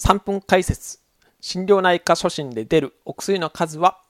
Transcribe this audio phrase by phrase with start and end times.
[0.00, 0.98] 3分解説。
[1.40, 4.00] 心療内科初診で出るお薬の数は？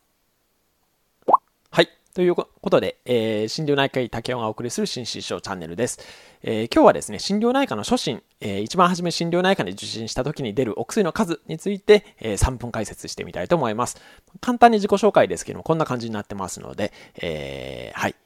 [1.70, 1.88] はい。
[2.14, 6.00] ということで、えー、心療内科医竹雄がお送りする新師匠チャンネルです、
[6.42, 13.96] えー、今日はですね心療内科の初診、えー、一番初め心療内科に受診した時に出るお薬の数について、えー、3分解説してみたいと思います。
[14.40, 18.16] 簡単に自己紹介ですけどもこんな感じになってますので、えー、はい。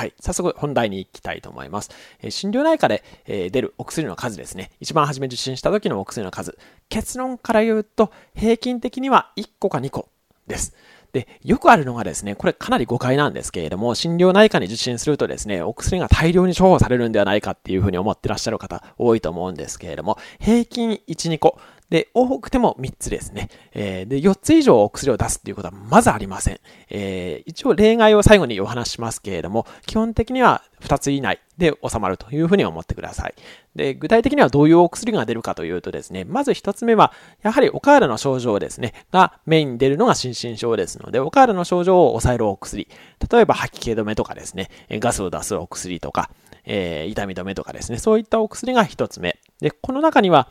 [0.00, 0.14] はい。
[0.18, 1.90] 早速本題に行きたいと思います。
[2.22, 4.70] え、心療内科で、え、出るお薬の数ですね。
[4.80, 6.56] 一番初め受診した時のお薬の数。
[6.88, 10.08] 結論から言うと、平均的には1個か2個
[10.46, 10.74] です。
[11.12, 21.58] で、よくあるのがですね、これかなり誤解なんですけれども、心療内科に受診するとですね、お薬が大量に処方されるんではないかっていうふうに思ってらっしゃる方多いと思うんですけれども、平均1、2個。
[21.90, 23.48] で、多くても3つですね。
[23.72, 26.60] えー、で、4つ以上お薬を出すっていうことはまずありません。
[26.88, 33.34] えー、一応例外を最後にお話しますけれども、基本的には2つ以内で収まるというふうに思ってください。
[33.74, 42.88] で、具体的にはどういうお薬が出るかというとですね、まず1つ目は、やはりお体の症状ですね、がメインに出るのが心身症ですので、お体の症状を抑えるお薬。
[43.30, 46.30] 例えば吐き気止めとかですね、ガスを出すお薬とか、
[46.64, 49.38] えー、痛み止めとかですね、そういったお薬が1つ目。
[49.60, 50.48] で、この中には、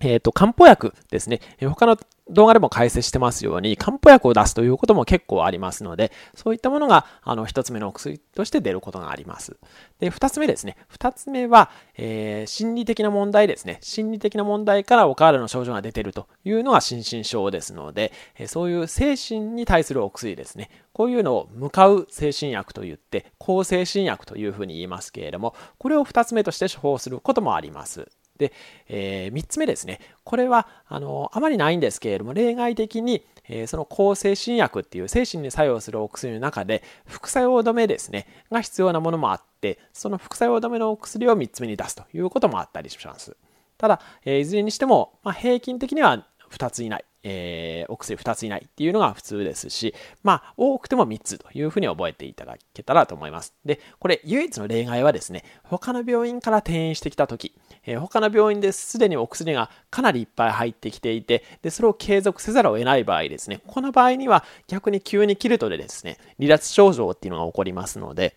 [0.00, 1.40] えっ、ー、と、漢方薬ですね。
[1.60, 1.96] 他の
[2.30, 9.56] 動画でも解説してますように、漢方薬を出すということも結構ありますので、そういったものが、あの、一つ目のお薬として出ることがあります。
[10.00, 10.76] で、二つ目ですね。
[10.88, 13.78] 二つ目は、えー、心理的な問題ですね。
[13.82, 18.12] 心理的な問題からお体の症状が出てるというのが心身症ですので、
[18.46, 20.70] そういう精神に対するお薬ですね。
[20.94, 28.08] こういうのを向かう精神薬といって、抗精神薬というふうに言いますけれども、これを二つ目として処方することもあります。
[28.38, 28.52] で、
[28.88, 30.00] えー、3つ目ですね。
[30.24, 43.36] これは、あの、あまりないんですけれども、例外的に、えー、その抗精神薬っていう精神に作用するお薬の中で、副作用止めですね、が必要なものもあって、その副作用止めのお薬を3つ目に出すということもあったりします。
[43.78, 53.54] ただ、えー、いずれにしても、まあ、平均的には2つ以内、えー、お薬2つ以内っていうのが普通ですし、まあ、多くても3つというふうに覚えていただけたらと思います。
[53.64, 57.54] で、これ、唯一の例外はですね、他の病院から転院してきたとき、
[57.86, 68.36] えー、他の病院ですでにお薬がかなりいっぱい入ってきていて、で、それを継続せざるを得ない場合ですね、この場合には逆に急に切るとでですね、離脱症状っていうのが起こりますので、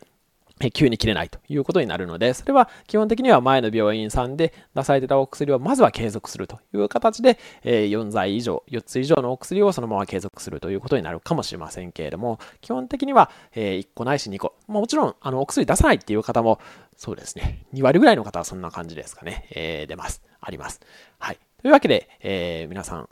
[0.74, 14.56] 急に切れないということになるので、それは基本的には前の病院さんで出されてたお薬をまずは継続するという形で、4剤以上、4つ以上のお薬をそのまま継続するということになるかもしれませんけれども、基本的には1個ないし2個。
[14.68, 16.60] もちろん、あの、お薬出さないっていう方も、
[16.96, 20.24] そうですね、2割ぐらいの方はそんな感じですかね、え、出ます。
[20.42, 20.82] あります。
[21.20, 21.40] はい。
[21.62, 23.10] というわけで、え、皆さん、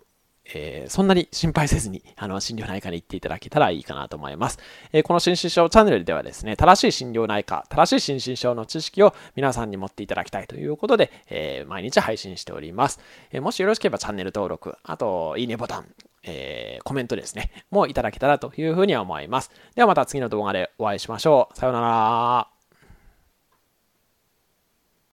[0.53, 4.59] えー、そんなに心配せずに、あの、心療内科に行っていただけたらいいかなと思います。
[4.91, 12.99] えー、この心身症チャンネルではですね、正しい心療内科、正しい心身症の知識を皆さんに持っていただきたいということで、えー、毎日配信しております。
[13.31, 15.85] えもしよろしければチャンネル登録、あと、いいねボタン、
[16.23, 19.51] えコメントですね、もいただけたらというふうに思います。
[19.75, 21.57] ではまた次の動画でお会いしましょう。
[21.57, 22.54] さようなら。